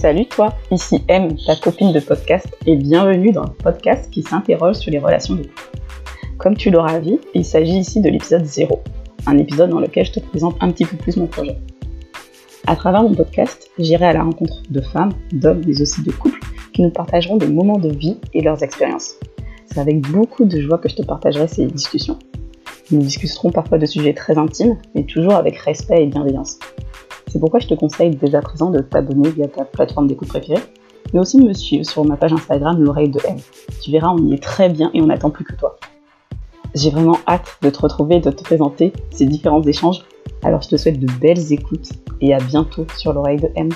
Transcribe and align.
Salut 0.00 0.24
toi, 0.24 0.54
ici 0.70 1.04
M, 1.08 1.36
ta 1.44 1.56
copine 1.56 1.92
de 1.92 2.00
podcast, 2.00 2.48
et 2.64 2.74
bienvenue 2.74 3.32
dans 3.32 3.42
le 3.42 3.52
podcast 3.52 4.10
qui 4.10 4.22
s'interroge 4.22 4.76
sur 4.76 4.90
les 4.90 4.98
relations 4.98 5.34
de 5.34 5.42
couple. 5.42 5.78
Comme 6.38 6.56
tu 6.56 6.70
l'auras 6.70 7.00
vu, 7.00 7.18
il 7.34 7.44
s'agit 7.44 7.76
ici 7.80 8.00
de 8.00 8.08
l'épisode 8.08 8.46
0, 8.46 8.80
un 9.26 9.36
épisode 9.36 9.68
dans 9.68 9.78
lequel 9.78 10.06
je 10.06 10.12
te 10.12 10.20
présente 10.20 10.56
un 10.62 10.70
petit 10.70 10.86
peu 10.86 10.96
plus 10.96 11.18
mon 11.18 11.26
projet. 11.26 11.58
À 12.66 12.76
travers 12.76 13.02
mon 13.02 13.14
podcast, 13.14 13.68
j'irai 13.78 14.06
à 14.06 14.14
la 14.14 14.22
rencontre 14.22 14.62
de 14.70 14.80
femmes, 14.80 15.12
d'hommes, 15.32 15.60
mais 15.66 15.82
aussi 15.82 16.02
de 16.02 16.12
couples 16.12 16.40
qui 16.72 16.80
nous 16.80 16.90
partageront 16.90 17.36
des 17.36 17.48
moments 17.48 17.78
de 17.78 17.90
vie 17.90 18.16
et 18.32 18.40
leurs 18.40 18.62
expériences. 18.62 19.16
C'est 19.66 19.80
avec 19.80 20.00
beaucoup 20.08 20.46
de 20.46 20.62
joie 20.62 20.78
que 20.78 20.88
je 20.88 20.96
te 20.96 21.02
partagerai 21.02 21.46
ces 21.46 21.66
discussions. 21.66 22.18
Nous 22.90 23.00
discuterons 23.00 23.50
parfois 23.50 23.76
de 23.76 23.84
sujets 23.84 24.14
très 24.14 24.38
intimes, 24.38 24.78
mais 24.94 25.04
toujours 25.04 25.34
avec 25.34 25.58
respect 25.58 26.04
et 26.04 26.06
bienveillance. 26.06 26.58
C'est 27.30 27.38
pourquoi 27.38 27.60
je 27.60 27.68
te 27.68 27.74
conseille 27.74 28.16
dès 28.16 28.34
à 28.34 28.42
présent 28.42 28.70
de 28.70 28.80
t'abonner 28.80 29.30
via 29.30 29.46
ta 29.46 29.64
plateforme 29.64 30.08
d'écoute 30.08 30.28
préférée, 30.28 30.62
mais 31.12 31.20
aussi 31.20 31.36
de 31.36 31.44
me 31.44 31.52
suivre 31.52 31.86
sur 31.86 32.04
ma 32.04 32.16
page 32.16 32.32
Instagram 32.32 32.82
L'oreille 32.82 33.08
de 33.08 33.20
M. 33.24 33.36
Tu 33.80 33.92
verras, 33.92 34.08
on 34.08 34.18
y 34.26 34.34
est 34.34 34.42
très 34.42 34.68
bien 34.68 34.90
et 34.94 35.00
on 35.00 35.06
n'attend 35.06 35.30
plus 35.30 35.44
que 35.44 35.54
toi. 35.54 35.76
J'ai 36.74 36.90
vraiment 36.90 37.18
hâte 37.28 37.56
de 37.62 37.70
te 37.70 37.80
retrouver 37.80 38.16
et 38.16 38.20
de 38.20 38.30
te 38.30 38.42
présenter 38.42 38.92
ces 39.12 39.26
différents 39.26 39.62
échanges, 39.62 40.02
alors 40.42 40.60
je 40.62 40.70
te 40.70 40.76
souhaite 40.76 40.98
de 40.98 41.06
belles 41.20 41.52
écoutes 41.52 41.90
et 42.20 42.34
à 42.34 42.38
bientôt 42.38 42.86
sur 42.96 43.12
l'oreille 43.12 43.40
de 43.40 43.48
M. 43.54 43.68